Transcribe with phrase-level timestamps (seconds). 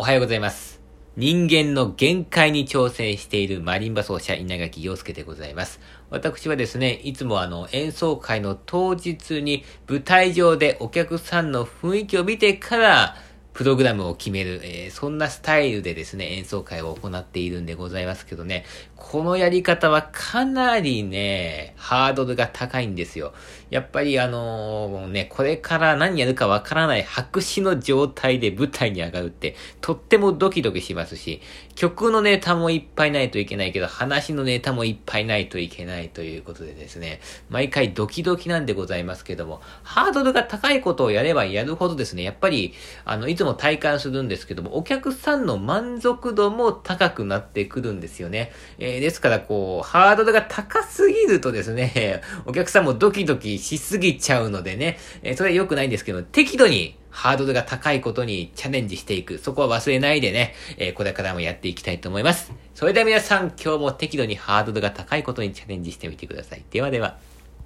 [0.00, 0.80] おはようございます。
[1.16, 5.80] 人間の限界に挑戦しているマリンバ奏者稲垣陽介でございます。
[6.08, 13.16] 私はですね、いつもあの演奏会の当日に舞台上でお客さんの雰囲気を見てから
[13.52, 23.32] プログラムを決める、えーそんなスタイルでですね、演奏会を行っているんでございますけどね、このやり方はかなりね、ハードルが高いんですよ。
[23.70, 31.40] やっぱりあのね、これから何やるかわからない白紙の状態で舞台に上がるって、とってもドキドキしますし、
[31.76, 42.74] 曲のネタもいっぱいないといけないけど、話のネタもいっぱいないといけないということでですね、毎回ドキドキなんでございますけども、ハードルが高いことをやればやるほどですね、やっぱり、
[43.06, 48.52] あの、いつも体感するんですけども、お客さんの満足度も高くなってくるんですよね。
[48.78, 59.38] えーですから、こう、ハードルが高すぎるとですね、ねお客さんもドキドキしすぎちゃうのでね、えそれは良くないんですけど、適度にハードルが高いことにチャレンジしていく。
[59.38, 62.52] そこは忘れないでね、えこれからもやっていきたいと思います。
[62.74, 66.64] それでは皆さん、今日も適度にハードルが高いことにチャレンジしてみてください。
[66.70, 67.16] ではでは。